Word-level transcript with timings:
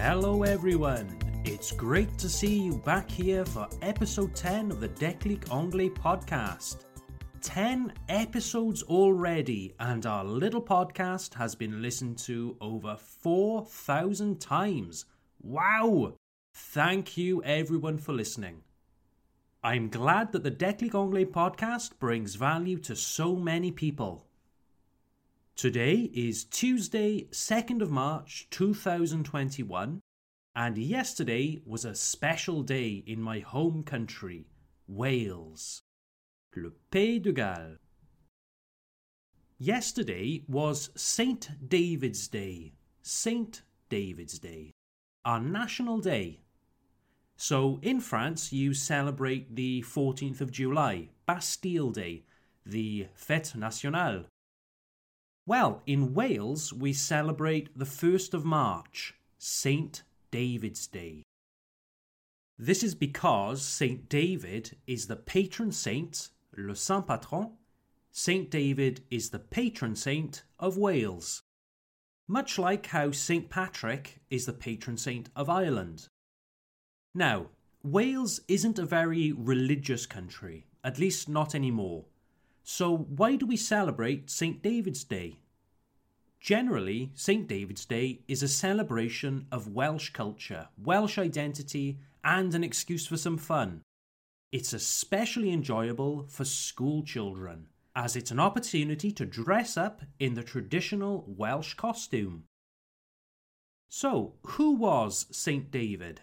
Hello, 0.00 0.42
everyone. 0.42 1.18
It's 1.46 1.72
great 1.72 2.18
to 2.18 2.28
see 2.28 2.60
you 2.60 2.74
back 2.84 3.10
here 3.10 3.46
for 3.46 3.66
episode 3.80 4.36
10 4.36 4.70
of 4.70 4.78
the 4.78 4.90
Declic 4.90 5.50
Anglais 5.50 5.88
podcast. 5.88 6.84
10 7.40 7.94
episodes 8.10 8.82
already, 8.82 9.74
and 9.80 10.04
our 10.04 10.22
little 10.22 10.60
podcast 10.60 11.32
has 11.32 11.54
been 11.54 11.80
listened 11.80 12.18
to 12.18 12.58
over 12.60 12.94
4,000 12.98 14.38
times. 14.38 15.06
Wow! 15.40 16.12
Thank 16.52 17.16
you, 17.16 17.42
everyone, 17.42 17.96
for 17.96 18.12
listening. 18.12 18.64
I'm 19.64 19.88
glad 19.88 20.30
that 20.32 20.44
the 20.44 20.50
Declic 20.50 20.94
Anglais 20.94 21.24
podcast 21.24 21.98
brings 21.98 22.34
value 22.34 22.78
to 22.80 22.94
so 22.94 23.34
many 23.34 23.72
people. 23.72 24.25
Today 25.56 26.10
is 26.12 26.44
Tuesday, 26.44 27.28
2nd 27.30 27.80
of 27.80 27.90
March 27.90 28.46
2021, 28.50 30.02
and 30.54 30.76
yesterday 30.76 31.62
was 31.64 31.86
a 31.86 31.94
special 31.94 32.62
day 32.62 33.02
in 33.06 33.22
my 33.22 33.38
home 33.38 33.82
country, 33.82 34.48
Wales. 34.86 35.80
Le 36.54 36.72
Pays 36.90 37.20
de 37.20 37.32
Galles. 37.32 37.78
Yesterday 39.56 40.44
was 40.46 40.90
St. 40.94 41.48
David's 41.66 42.28
Day. 42.28 42.74
St. 43.00 43.62
David's 43.88 44.38
Day. 44.38 44.72
Our 45.24 45.40
national 45.40 46.00
day. 46.00 46.40
So 47.38 47.80
in 47.80 48.00
France, 48.00 48.52
you 48.52 48.74
celebrate 48.74 49.56
the 49.56 49.82
14th 49.88 50.42
of 50.42 50.52
July, 50.52 51.08
Bastille 51.24 51.92
Day, 51.92 52.24
the 52.66 53.06
Fête 53.18 53.56
Nationale. 53.56 54.26
Well, 55.48 55.82
in 55.86 56.12
Wales, 56.12 56.72
we 56.72 56.92
celebrate 56.92 57.78
the 57.78 57.84
1st 57.84 58.34
of 58.34 58.44
March, 58.44 59.14
St. 59.38 60.02
David's 60.32 60.88
Day. 60.88 61.22
This 62.58 62.82
is 62.82 62.96
because 62.96 63.62
St. 63.62 64.08
David 64.08 64.76
is 64.88 65.06
the 65.06 65.14
patron 65.14 65.70
saint, 65.70 66.30
le 66.56 66.74
Saint 66.74 67.06
Patron. 67.06 67.52
St. 68.10 68.50
David 68.50 69.02
is 69.08 69.30
the 69.30 69.38
patron 69.38 69.94
saint 69.94 70.42
of 70.58 70.76
Wales. 70.76 71.42
Much 72.26 72.58
like 72.58 72.86
how 72.86 73.12
St. 73.12 73.48
Patrick 73.48 74.18
is 74.30 74.46
the 74.46 74.52
patron 74.52 74.96
saint 74.96 75.28
of 75.36 75.48
Ireland. 75.48 76.08
Now, 77.14 77.50
Wales 77.84 78.40
isn't 78.48 78.80
a 78.80 78.84
very 78.84 79.30
religious 79.30 80.06
country, 80.06 80.66
at 80.82 80.98
least 80.98 81.28
not 81.28 81.54
anymore. 81.54 82.06
So, 82.64 82.96
why 82.96 83.36
do 83.36 83.46
we 83.46 83.56
celebrate 83.56 84.28
St. 84.28 84.60
David's 84.60 85.04
Day? 85.04 85.38
Generally, 86.46 87.10
St. 87.16 87.48
David's 87.48 87.84
Day 87.84 88.20
is 88.28 88.40
a 88.40 88.46
celebration 88.46 89.48
of 89.50 89.74
Welsh 89.74 90.10
culture, 90.10 90.68
Welsh 90.78 91.18
identity, 91.18 91.98
and 92.22 92.54
an 92.54 92.62
excuse 92.62 93.04
for 93.04 93.16
some 93.16 93.36
fun. 93.36 93.82
It's 94.52 94.72
especially 94.72 95.50
enjoyable 95.50 96.24
for 96.28 96.44
school 96.44 97.02
children, 97.02 97.66
as 97.96 98.14
it's 98.14 98.30
an 98.30 98.38
opportunity 98.38 99.10
to 99.10 99.26
dress 99.26 99.76
up 99.76 100.02
in 100.20 100.34
the 100.34 100.44
traditional 100.44 101.24
Welsh 101.26 101.74
costume. 101.74 102.44
So, 103.88 104.34
who 104.42 104.76
was 104.76 105.26
St. 105.32 105.68
David? 105.72 106.20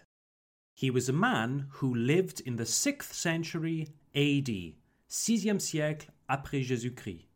He 0.74 0.90
was 0.90 1.10
a 1.10 1.12
man 1.12 1.66
who 1.68 1.94
lived 1.94 2.40
in 2.40 2.56
the 2.56 2.64
6th 2.64 3.12
century 3.12 3.88
AD, 4.14 4.72
6e 5.06 5.60
siècle 5.60 6.06
après 6.30 6.66
Jésus-Christ. 6.66 7.26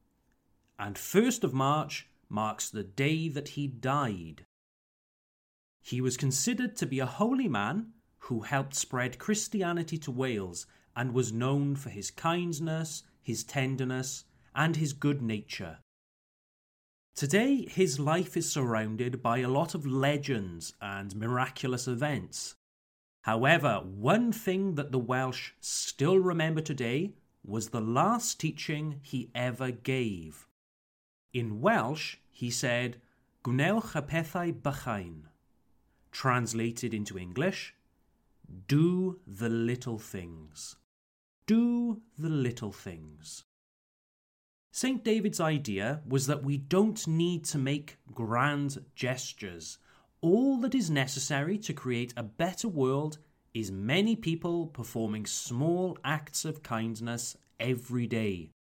And 0.79 0.95
1st 0.95 1.45
of 1.45 1.53
March 1.53 2.08
marks 2.29 2.71
the 2.71 2.83
day 2.83 3.29
that 3.29 3.49
he 3.49 3.67
died. 3.67 4.45
He 5.81 6.01
was 6.01 6.17
considered 6.17 6.77
to 6.77 6.87
be 6.87 6.99
a 6.99 7.07
holy 7.07 7.49
man 7.49 7.93
who 8.19 8.41
helped 8.41 8.75
spread 8.75 9.19
Christianity 9.19 9.97
to 9.99 10.11
Wales 10.11 10.67
and 10.95 11.13
was 11.13 11.33
known 11.33 11.77
for 11.77 11.91
his 11.91 12.11
kindness, 12.11 13.05
his 13.23 13.45
tenderness, 13.45 14.25
and 14.55 14.77
his 14.77 14.93
good 14.93 15.23
nature. 15.23 15.79
Today, 17.15 17.67
his 17.67 17.99
life 17.99 18.37
is 18.37 18.51
surrounded 18.51 19.23
by 19.23 19.39
a 19.39 19.49
lot 19.49 19.75
of 19.75 19.87
legends 19.87 20.75
and 20.81 21.17
miraculous 21.17 21.89
events. 21.89 22.55
However, 23.23 23.83
one 23.85 24.33
thing 24.33 24.75
that 24.77 24.93
the 24.93 24.99
Welsh 24.99 25.53
still 25.61 26.19
remember 26.19 26.61
today 26.61 27.15
was 27.45 27.69
the 27.69 27.81
last 27.81 28.39
teaching 28.39 29.01
he 29.03 29.31
ever 29.35 29.71
gave. 29.71 30.47
In 31.33 31.61
Welsh, 31.61 32.17
he 32.31 32.51
said, 32.51 33.01
Gwnewch 33.45 33.95
y 33.95 34.01
pethau 34.01 34.53
bychain. 34.53 35.23
Translated 36.11 36.95
into 36.95 37.19
English, 37.19 37.75
do 38.67 39.21
the 39.27 39.49
little 39.49 39.99
things. 39.99 40.77
Do 41.47 42.01
the 42.19 42.29
little 42.29 42.73
things. 42.73 43.45
St. 44.71 45.03
David's 45.05 45.41
idea 45.41 46.03
was 46.07 46.27
that 46.27 46.45
we 46.45 46.57
don't 46.57 47.07
need 47.07 47.45
to 47.47 47.59
make 47.59 47.99
grand 48.15 48.85
gestures 48.95 49.79
all 50.21 50.59
that 50.59 50.75
is 50.75 50.91
necessary 50.91 51.59
to 51.59 51.73
create 51.73 52.13
a 52.17 52.23
better 52.23 52.69
world 52.69 53.19
is 53.55 53.71
many 53.71 54.17
people 54.17 54.67
performing 54.67 55.27
small 55.27 55.97
acts 56.05 56.45
of 56.45 56.63
kindness 56.63 57.37
every 57.61 58.07
day. 58.07 58.51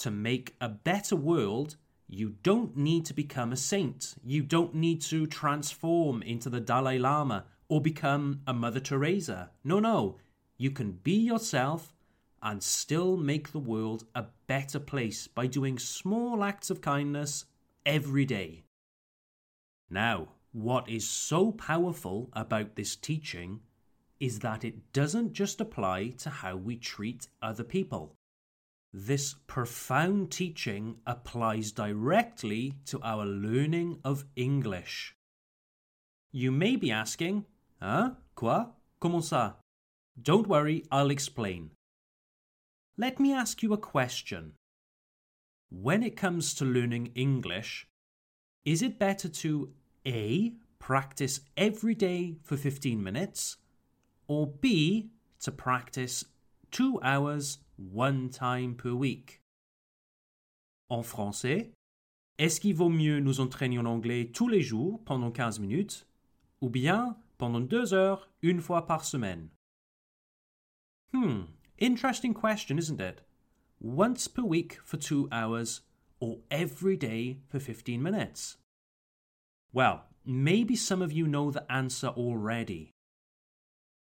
To 0.00 0.10
make 0.10 0.56
a 0.60 0.68
better 0.68 1.16
world, 1.16 1.76
you 2.08 2.34
don't 2.42 2.76
need 2.76 3.06
to 3.06 3.14
become 3.14 3.52
a 3.52 3.56
saint. 3.56 4.14
You 4.24 4.42
don't 4.42 4.74
need 4.74 5.00
to 5.02 5.26
transform 5.26 6.22
into 6.22 6.50
the 6.50 6.60
Dalai 6.60 6.98
Lama 6.98 7.44
or 7.68 7.80
become 7.80 8.40
a 8.46 8.52
Mother 8.52 8.80
Teresa. 8.80 9.50
No, 9.62 9.80
no. 9.80 10.18
You 10.56 10.70
can 10.70 10.92
be 10.92 11.14
yourself 11.16 11.94
and 12.42 12.62
still 12.62 13.16
make 13.16 13.52
the 13.52 13.58
world 13.58 14.04
a 14.14 14.26
better 14.46 14.78
place 14.78 15.26
by 15.26 15.46
doing 15.46 15.78
small 15.78 16.44
acts 16.44 16.70
of 16.70 16.80
kindness 16.80 17.46
every 17.86 18.24
day. 18.24 18.64
Now, 19.88 20.28
what 20.52 20.88
is 20.88 21.08
so 21.08 21.52
powerful 21.52 22.30
about 22.32 22.76
this 22.76 22.96
teaching 22.96 23.60
is 24.20 24.40
that 24.40 24.64
it 24.64 24.92
doesn't 24.92 25.32
just 25.32 25.60
apply 25.60 26.10
to 26.18 26.30
how 26.30 26.56
we 26.56 26.76
treat 26.76 27.26
other 27.42 27.64
people. 27.64 28.14
This 28.96 29.34
profound 29.48 30.30
teaching 30.30 30.98
applies 31.04 31.72
directly 31.72 32.74
to 32.86 33.00
our 33.02 33.26
learning 33.26 33.98
of 34.04 34.24
English. 34.36 35.16
You 36.30 36.52
may 36.52 36.76
be 36.76 36.92
asking, 36.92 37.44
Hein? 37.82 38.16
Quoi? 38.36 38.66
Comment 39.00 39.24
ça? 39.24 39.54
Don't 40.22 40.46
worry, 40.46 40.84
I'll 40.92 41.10
explain. 41.10 41.72
Let 42.96 43.18
me 43.18 43.34
ask 43.34 43.64
you 43.64 43.72
a 43.72 43.78
question. 43.78 44.52
When 45.70 46.04
it 46.04 46.16
comes 46.16 46.54
to 46.54 46.64
learning 46.64 47.10
English, 47.16 47.88
is 48.64 48.80
it 48.80 49.00
better 49.00 49.28
to 49.28 49.70
a. 50.06 50.52
Practice 50.78 51.40
every 51.56 51.96
day 51.96 52.36
for 52.44 52.56
15 52.56 53.02
minutes, 53.02 53.56
or 54.28 54.46
B. 54.46 55.10
To 55.40 55.50
practice 55.50 56.24
two 56.70 57.00
hours 57.02 57.58
one 57.78 58.30
time 58.30 58.74
per 58.74 58.92
week. 58.92 59.42
En 60.88 61.02
français, 61.02 61.72
est-ce 62.38 62.60
qu'il 62.60 62.74
vaut 62.74 62.88
mieux 62.88 63.20
nous 63.20 63.40
entraîner 63.40 63.78
en 63.78 63.86
anglais 63.86 64.30
tous 64.32 64.48
les 64.48 64.60
jours 64.60 65.02
pendant 65.04 65.30
15 65.30 65.60
minutes, 65.60 66.06
ou 66.60 66.68
bien 66.68 67.16
pendant 67.38 67.60
deux 67.60 67.94
heures 67.94 68.28
une 68.42 68.60
fois 68.60 68.86
par 68.86 69.04
semaine? 69.04 69.48
Hmm, 71.12 71.44
interesting 71.80 72.34
question, 72.34 72.76
isn't 72.76 73.00
it? 73.00 73.22
Once 73.80 74.28
per 74.28 74.42
week 74.42 74.80
for 74.84 74.96
two 74.96 75.28
hours, 75.30 75.82
or 76.20 76.38
every 76.50 76.96
day 76.96 77.38
for 77.48 77.60
15 77.60 78.02
minutes? 78.02 78.56
Well, 79.72 80.06
maybe 80.24 80.74
some 80.74 81.02
of 81.02 81.12
you 81.12 81.26
know 81.26 81.50
the 81.50 81.70
answer 81.70 82.08
already. 82.08 82.90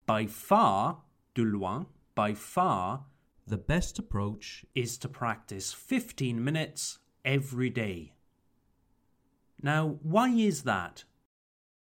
By 0.06 0.26
far, 0.26 1.04
de 1.36 1.44
loin, 1.44 1.86
by 2.16 2.34
far, 2.34 3.06
the 3.46 3.58
best 3.58 4.00
approach 4.00 4.66
is 4.74 4.98
to 5.00 5.10
practice 5.10 5.74
15 5.74 6.44
minutes 6.44 7.00
every 7.26 7.70
day. 7.70 8.14
Now, 9.62 9.98
why 10.02 10.30
is 10.30 10.64
that? 10.64 11.04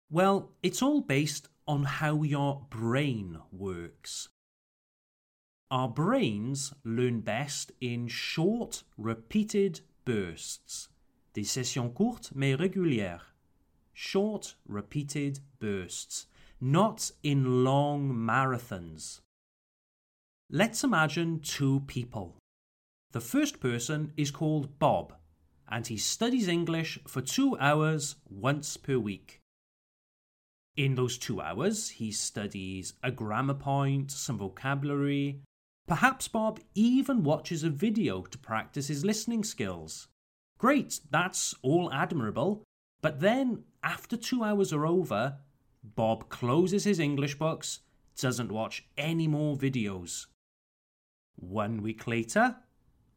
Well, 0.10 0.52
it's 0.64 0.82
all 0.82 1.02
based 1.02 1.50
on 1.68 1.84
how 1.84 2.24
your 2.24 2.66
brain 2.70 3.38
works. 3.52 4.30
Our 5.70 5.88
brains 5.88 6.74
learn 6.84 7.22
best 7.22 7.72
in 7.80 8.08
short, 8.08 8.84
repeated 8.98 9.82
bursts, 10.04 10.90
des 11.34 11.44
sessions 11.44 11.94
courtes 11.94 12.32
mais 12.34 12.56
régulières 12.56 13.30
short, 14.00 14.56
repeated 14.66 15.42
bursts, 15.60 16.26
not 16.62 17.12
in 17.22 17.66
long 17.66 18.10
marathons. 18.14 19.20
Let's 20.52 20.84
imagine 20.84 21.42
two 21.42 21.82
people. 21.82 22.36
The 23.12 23.22
first 23.22 23.60
person 23.60 24.14
is 24.18 24.32
called 24.32 24.80
Bob, 24.80 25.14
and 25.70 25.86
he 25.86 25.98
studies 25.98 26.48
English 26.48 26.98
for 27.08 27.22
two 27.22 27.56
hours 27.60 28.16
once 28.28 28.76
per 28.76 28.98
week. 28.98 29.38
In 30.76 30.96
those 30.96 31.20
two 31.20 31.40
hours, 31.40 31.90
he 31.90 32.12
studies 32.12 32.94
a 33.04 33.12
grammar 33.12 33.54
point, 33.54 34.10
some 34.10 34.40
vocabulary. 34.40 35.44
Perhaps 35.88 36.28
Bob 36.30 36.60
even 36.74 37.22
watches 37.22 37.64
a 37.64 37.70
video 37.70 38.24
to 38.24 38.38
practice 38.40 38.88
his 38.88 39.06
listening 39.06 39.44
skills. 39.44 40.08
Great, 40.58 41.00
that's 41.12 41.54
all 41.62 41.94
admirable. 41.94 42.64
But 43.04 43.20
then, 43.20 43.66
after 43.84 44.18
two 44.18 44.44
hours 44.44 44.74
are 44.74 44.88
over, 44.88 45.38
Bob 45.84 46.30
closes 46.30 46.86
his 46.86 47.00
English 47.00 47.36
books, 47.36 47.82
doesn't 48.20 48.52
watch 48.52 48.88
any 48.98 49.28
more 49.28 49.56
videos. 49.56 50.26
One 51.40 51.82
week 51.82 52.06
later, 52.06 52.58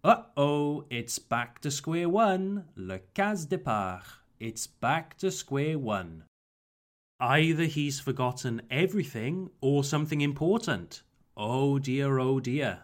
uh 0.05 0.23
oh, 0.37 0.85
it's 0.91 1.19
back 1.19 1.61
to 1.61 1.71
square 1.71 2.09
one. 2.09 2.67
Le 2.77 3.01
case 3.15 3.47
départ. 3.47 4.05
It's 4.39 4.67
back 4.67 5.19
to 5.19 5.31
square 5.31 5.79
one. 5.79 6.25
Either 7.21 7.65
he's 7.65 8.01
forgotten 8.01 8.63
everything 8.71 9.51
or 9.61 9.83
something 9.83 10.21
important. 10.21 11.03
Oh 11.37 11.79
dear, 11.79 12.19
oh 12.21 12.39
dear. 12.39 12.83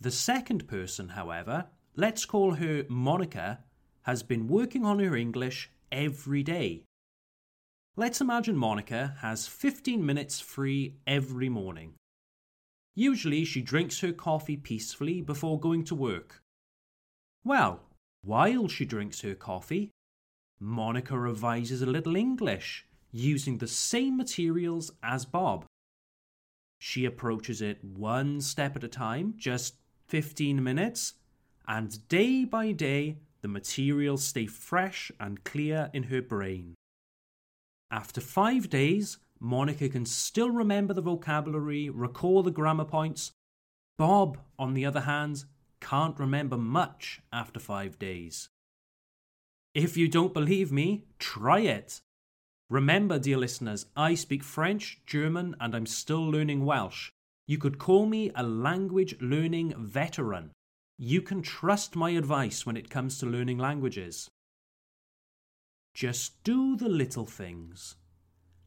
The 0.00 0.10
second 0.10 0.66
person, 0.66 1.10
however, 1.10 1.66
let's 1.94 2.24
call 2.24 2.54
her 2.54 2.84
Monica, 2.88 3.60
has 4.02 4.22
been 4.22 4.48
working 4.48 4.84
on 4.84 4.98
her 4.98 5.16
English 5.16 5.70
every 5.92 6.42
day. 6.42 6.84
Let's 7.96 8.20
imagine 8.20 8.56
Monica 8.56 9.16
has 9.20 9.46
15 9.46 10.04
minutes 10.04 10.40
free 10.40 10.96
every 11.06 11.48
morning. 11.48 11.94
Usually 12.96 13.44
she 13.44 13.60
drinks 13.60 14.00
her 14.00 14.12
coffee 14.12 14.56
peacefully 14.56 15.20
before 15.20 15.60
going 15.60 15.84
to 15.84 15.94
work. 15.94 16.42
Well, 17.44 17.82
while 18.22 18.68
she 18.68 18.86
drinks 18.86 19.20
her 19.20 19.34
coffee, 19.34 19.90
Monica 20.58 21.16
revises 21.18 21.82
a 21.82 21.86
little 21.86 22.16
English 22.16 22.86
using 23.12 23.58
the 23.58 23.68
same 23.68 24.16
materials 24.16 24.90
as 25.02 25.26
Bob. 25.26 25.66
She 26.80 27.04
approaches 27.04 27.60
it 27.60 27.84
one 27.84 28.40
step 28.40 28.76
at 28.76 28.84
a 28.84 28.88
time, 28.88 29.34
just 29.36 29.74
15 30.08 30.62
minutes, 30.62 31.14
and 31.68 32.08
day 32.08 32.44
by 32.46 32.72
day 32.72 33.18
the 33.42 33.48
materials 33.48 34.24
stay 34.24 34.46
fresh 34.46 35.12
and 35.20 35.44
clear 35.44 35.90
in 35.92 36.04
her 36.04 36.22
brain. 36.22 36.74
After 37.90 38.20
five 38.20 38.70
days, 38.70 39.18
Monica 39.40 39.88
can 39.88 40.06
still 40.06 40.50
remember 40.50 40.94
the 40.94 41.02
vocabulary, 41.02 41.90
recall 41.90 42.42
the 42.42 42.50
grammar 42.50 42.84
points. 42.84 43.32
Bob, 43.98 44.38
on 44.58 44.74
the 44.74 44.84
other 44.84 45.00
hand, 45.00 45.44
can't 45.80 46.18
remember 46.18 46.56
much 46.56 47.20
after 47.32 47.60
five 47.60 47.98
days. 47.98 48.48
If 49.74 49.96
you 49.96 50.08
don't 50.08 50.34
believe 50.34 50.72
me, 50.72 51.04
try 51.18 51.60
it. 51.60 52.00
Remember, 52.68 53.18
dear 53.18 53.36
listeners, 53.36 53.86
I 53.96 54.14
speak 54.14 54.42
French, 54.42 55.00
German, 55.06 55.54
and 55.60 55.74
I'm 55.74 55.86
still 55.86 56.28
learning 56.28 56.64
Welsh. 56.64 57.10
You 57.46 57.58
could 57.58 57.78
call 57.78 58.06
me 58.06 58.32
a 58.34 58.42
language 58.42 59.16
learning 59.20 59.74
veteran. 59.78 60.50
You 60.98 61.22
can 61.22 61.42
trust 61.42 61.94
my 61.94 62.10
advice 62.10 62.66
when 62.66 62.76
it 62.76 62.90
comes 62.90 63.18
to 63.18 63.26
learning 63.26 63.58
languages. 63.58 64.28
Just 65.94 66.42
do 66.42 66.76
the 66.76 66.88
little 66.88 67.26
things. 67.26 67.96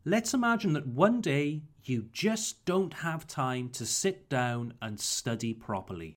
Let's 0.10 0.34
imagine 0.34 0.74
that 0.74 0.88
one 0.88 1.22
day 1.22 1.62
you 1.84 2.08
just 2.12 2.66
don't 2.66 2.96
have 2.96 3.28
time 3.28 3.70
to 3.74 3.86
sit 3.86 4.28
down 4.28 4.74
and 4.82 5.00
study 5.00 5.54
properly. 5.54 6.16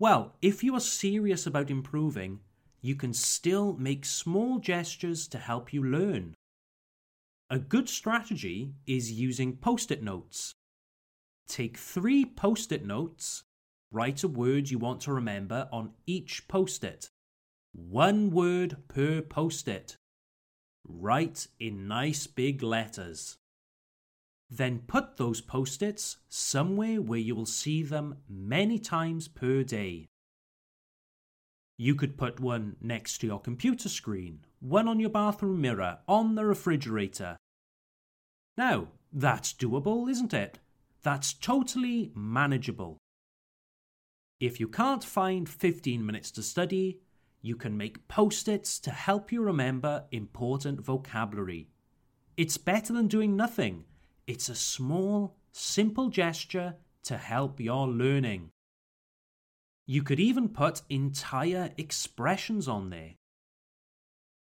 Well, 0.00 0.34
if 0.42 0.64
you 0.64 0.74
are 0.74 0.80
serious 0.80 1.46
about 1.46 1.70
improving, 1.70 2.40
you 2.80 2.96
can 2.96 3.12
still 3.14 3.74
make 3.74 4.04
small 4.04 4.58
gestures 4.58 5.28
to 5.28 5.38
help 5.38 5.72
you 5.72 5.84
learn. 5.84 6.34
A 7.50 7.60
good 7.60 7.88
strategy 7.88 8.74
is 8.84 9.12
using 9.12 9.58
post 9.58 9.92
it 9.92 10.02
notes. 10.02 10.52
Take 11.46 11.78
three 11.78 12.24
post 12.24 12.72
it 12.72 12.84
notes 12.84 13.44
Write 13.92 14.24
a 14.24 14.28
word 14.28 14.70
you 14.70 14.80
want 14.80 15.02
to 15.02 15.12
remember 15.12 15.68
on 15.70 15.92
each 16.04 16.48
post 16.48 16.82
it. 16.82 17.10
One 17.72 18.32
word 18.32 18.88
per 18.88 19.22
post 19.22 19.68
it. 19.68 19.98
Write 21.00 21.46
in 21.58 21.88
nice 21.88 22.26
big 22.26 22.62
letters. 22.62 23.38
Then 24.50 24.80
put 24.86 25.16
those 25.16 25.40
post 25.40 25.82
its 25.82 26.18
somewhere 26.28 27.00
where 27.00 27.18
you 27.18 27.34
will 27.34 27.46
see 27.46 27.82
them 27.82 28.18
many 28.28 28.78
times 28.78 29.26
per 29.26 29.62
day. 29.62 30.06
You 31.78 31.94
could 31.94 32.18
put 32.18 32.38
one 32.38 32.76
next 32.80 33.18
to 33.18 33.26
your 33.26 33.40
computer 33.40 33.88
screen, 33.88 34.40
one 34.60 34.86
on 34.86 35.00
your 35.00 35.10
bathroom 35.10 35.60
mirror, 35.60 35.98
on 36.06 36.34
the 36.34 36.44
refrigerator. 36.44 37.36
Now, 38.56 38.88
that's 39.12 39.52
doable, 39.52 40.10
isn't 40.10 40.34
it? 40.34 40.58
That's 41.02 41.32
totally 41.32 42.12
manageable. 42.14 42.98
If 44.38 44.60
you 44.60 44.68
can't 44.68 45.02
find 45.02 45.48
15 45.48 46.04
minutes 46.04 46.30
to 46.32 46.42
study, 46.42 47.00
you 47.42 47.56
can 47.56 47.76
make 47.76 48.08
post 48.08 48.48
its 48.48 48.78
to 48.78 48.90
help 48.90 49.30
you 49.30 49.42
remember 49.42 50.04
important 50.10 50.80
vocabulary. 50.80 51.68
It's 52.36 52.56
better 52.56 52.92
than 52.92 53.08
doing 53.08 53.36
nothing. 53.36 53.84
It's 54.26 54.48
a 54.48 54.54
small, 54.54 55.36
simple 55.52 56.08
gesture 56.08 56.76
to 57.02 57.18
help 57.18 57.60
your 57.60 57.88
learning. 57.88 58.50
You 59.84 60.02
could 60.02 60.20
even 60.20 60.48
put 60.48 60.82
entire 60.88 61.72
expressions 61.76 62.68
on 62.68 62.90
there. 62.90 63.16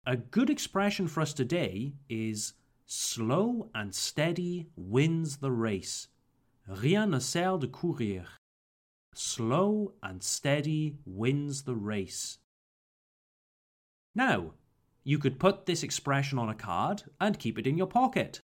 A 0.07 0.15
good 0.15 0.49
expression 0.49 1.07
for 1.07 1.21
us 1.21 1.33
today 1.33 1.93
is 2.09 2.53
slow 2.85 3.69
and 3.75 3.93
steady 3.93 4.69
wins 4.75 5.37
the 5.37 5.51
race. 5.51 6.07
Rien 6.67 7.11
ne 7.11 7.19
sert 7.19 7.61
de 7.61 7.67
courir 7.67 8.25
slow 9.17 9.93
and 10.03 10.21
steady 10.21 10.97
wins 11.05 11.63
the 11.63 11.75
race. 11.75 12.37
Now, 14.15 14.53
you 15.03 15.19
could 15.19 15.39
put 15.39 15.65
this 15.65 15.83
expression 15.83 16.39
on 16.39 16.49
a 16.49 16.55
card 16.55 17.03
and 17.19 17.37
keep 17.37 17.59
it 17.59 17.67
in 17.67 17.77
your 17.77 17.87
pocket. 17.87 18.39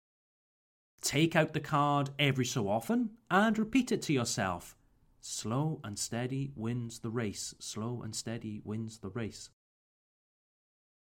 Take 1.03 1.37
out 1.37 1.53
the 1.53 1.61
card 1.61 2.11
every 2.19 2.47
so 2.47 2.69
often 2.69 3.11
and 3.31 3.59
repeat 3.59 3.93
it 3.93 4.01
to 4.03 4.13
yourself. 4.13 4.77
Slow 5.21 5.81
and 5.83 5.99
steady 5.99 6.53
wins 6.55 7.01
the 7.01 7.11
race. 7.11 7.55
Slow 7.59 8.01
and 8.03 8.15
steady 8.15 8.63
wins 8.65 8.99
the 8.99 9.11
race. 9.11 9.51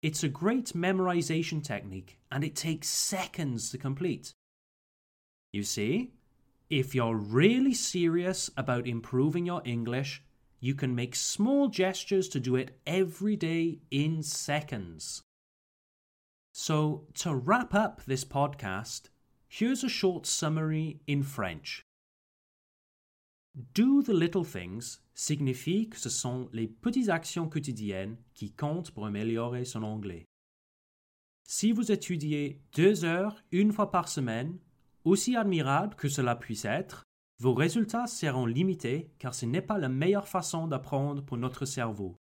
It's 0.03 0.23
a 0.23 0.29
great 0.29 0.73
memorization 0.73 1.63
technique 1.63 2.19
and 2.31 2.43
it 2.43 2.55
takes 2.55 2.88
seconds 2.88 3.72
to 3.72 3.77
complete. 3.77 4.33
You 5.51 5.63
see, 5.63 6.13
if 6.69 6.93
you're 6.93 7.15
really 7.15 7.74
serious 7.74 8.50
about 8.55 8.88
improving 8.88 9.45
your 9.45 9.62
English, 9.65 10.24
you 10.63 10.74
can 10.74 10.96
make 10.96 11.13
small 11.13 11.67
gestures 11.67 12.29
to 12.29 12.39
do 12.39 12.55
it 12.55 12.79
every 12.88 13.36
day 13.36 13.79
in 13.91 14.24
seconds. 14.24 15.22
So, 16.53 17.03
to 17.15 17.36
wrap 17.36 17.74
up 17.74 18.01
this 18.05 18.24
podcast, 18.24 19.10
here's 19.50 19.84
a 19.84 19.89
short 19.89 20.25
summary 20.25 21.01
in 21.05 21.22
French. 21.24 21.84
Do 23.74 24.01
the 24.01 24.13
little 24.13 24.46
things 24.46 25.00
signifie 25.13 25.89
que 25.89 26.00
ce 26.00 26.10
sont 26.10 26.48
les 26.53 26.67
petites 26.67 27.10
actions 27.10 27.50
quotidiennes 27.50 28.15
qui 28.34 28.51
comptent 28.51 28.91
pour 28.91 29.05
améliorer 29.05 29.65
son 29.65 29.84
anglais. 29.84 30.24
Si 31.46 31.74
vous 31.74 31.91
étudiez 31.91 32.62
deux 32.74 33.03
heures 33.03 33.36
une 33.51 33.74
fois 33.74 33.91
par 33.91 34.08
semaine, 34.08 34.58
Aussi 35.05 35.36
admirable 35.36 35.96
que 35.96 36.08
cela 36.08 36.36
puisse 36.36 36.63
être, 36.63 37.03
vos 37.40 37.54
résultats 37.54 38.08
seront 38.08 38.46
limités 38.46 39.12
car 39.20 39.34
ce 39.34 39.46
n'est 39.46 39.62
pas 39.62 39.78
la 39.78 39.90
meilleure 39.90 40.28
façon 40.28 40.68
d'apprendre 40.68 41.24
pour 41.24 41.38
notre 41.38 41.66
cerveau. 41.66 42.18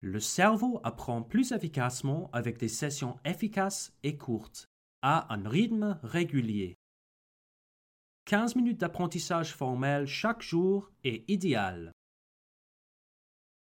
Le 0.00 0.20
cerveau 0.20 0.80
apprend 0.84 1.22
plus 1.22 1.52
efficacement 1.52 2.30
avec 2.32 2.58
des 2.58 2.68
sessions 2.68 3.18
efficaces 3.24 3.92
et 4.02 4.16
courtes, 4.16 4.68
à 5.02 5.32
un 5.34 5.48
rythme 5.48 5.98
régulier. 6.02 6.76
15 8.26 8.56
minutes 8.56 8.80
d'apprentissage 8.80 9.54
formel 9.54 10.06
chaque 10.06 10.42
jour 10.42 10.90
est 11.04 11.28
idéal. 11.30 11.92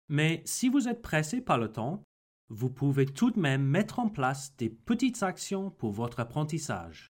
Mais 0.09 0.43
si 0.45 0.69
vous 0.69 0.89
êtes 0.89 1.03
pressé 1.03 1.41
par 1.41 1.59
le 1.59 1.73
temps, 1.73 2.05
vous 2.49 2.71
pouvez 2.71 3.07
tout 3.07 3.31
de 3.31 3.41
même 3.41 3.65
mettre 3.65 3.99
en 3.99 4.09
place 4.09 4.57
des 4.57 4.71
petites 4.71 5.23
actions 5.23 5.71
pour 5.71 5.93
votre 5.93 6.21
apprentissage. 6.21 7.14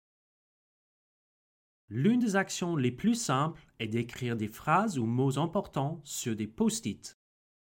L'une 1.89 2.19
des 2.19 2.35
actions 2.35 2.75
les 2.75 2.91
plus 2.91 3.15
simples 3.15 3.65
est 3.79 3.87
d'écrire 3.87 4.35
des 4.35 4.49
phrases 4.49 4.99
ou 4.99 5.05
mots 5.05 5.37
importants 5.37 6.01
sur 6.03 6.35
des 6.35 6.47
post-it, 6.47 7.17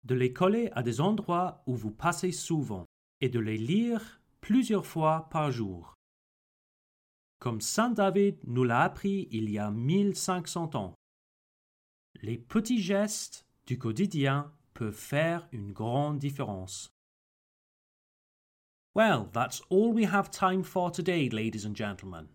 de 0.05 0.15
les 0.15 0.31
coller 0.31 0.69
à 0.73 0.81
des 0.81 1.01
endroits 1.01 1.61
où 1.67 1.75
vous 1.75 1.91
passez 1.91 2.31
souvent 2.31 2.85
et 3.19 3.27
de 3.27 3.39
les 3.39 3.57
lire 3.57 4.21
plusieurs 4.39 4.85
fois 4.85 5.27
par 5.29 5.51
jour. 5.51 5.93
Comme 7.39 7.59
Saint 7.59 7.89
David 7.89 8.37
nous 8.45 8.63
l'a 8.63 8.81
appris 8.81 9.27
il 9.31 9.49
y 9.49 9.59
a 9.59 9.71
1500 9.71 10.75
ans. 10.75 10.95
Les 12.21 12.37
petits 12.37 12.81
gestes 12.81 13.45
du 13.65 13.77
quotidien 13.77 14.53
peuvent 14.73 14.93
faire 14.93 15.47
une 15.51 15.73
grande 15.73 16.17
différence. 16.17 16.87
Well, 18.95 19.29
that's 19.33 19.61
all 19.69 19.93
we 19.93 20.05
have 20.05 20.31
time 20.31 20.63
for 20.63 20.91
today, 20.91 21.29
ladies 21.29 21.67
and 21.67 21.75
gentlemen. 21.75 22.27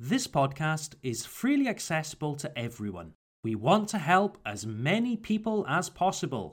This 0.00 0.28
podcast 0.28 0.94
is 1.02 1.26
freely 1.26 1.66
accessible 1.66 2.36
to 2.36 2.56
everyone. 2.56 3.14
We 3.42 3.56
want 3.56 3.88
to 3.88 3.98
help 3.98 4.38
as 4.46 4.64
many 4.64 5.16
people 5.16 5.66
as 5.68 5.90
possible. 5.90 6.52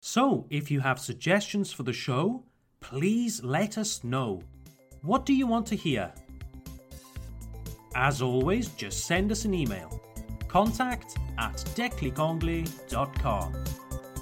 So, 0.00 0.48
if 0.50 0.68
you 0.68 0.80
have 0.80 0.98
suggestions 0.98 1.72
for 1.72 1.84
the 1.84 1.92
show, 1.92 2.42
please 2.80 3.40
let 3.44 3.78
us 3.78 4.02
know. 4.02 4.42
What 5.02 5.24
do 5.24 5.32
you 5.32 5.46
want 5.46 5.68
to 5.68 5.76
hear? 5.76 6.12
As 7.94 8.20
always, 8.20 8.70
just 8.70 9.06
send 9.06 9.30
us 9.30 9.44
an 9.44 9.54
email. 9.54 10.00
Contact 10.48 11.16
at 11.38 11.54
declicanglais.com. 11.76 13.64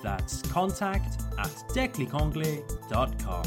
That's 0.02 0.42
contact 0.42 1.22
at 1.38 1.54
declicanglais.com. 1.72 3.44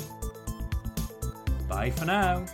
Bye 1.67 1.91
for 1.91 2.05
now. 2.05 2.45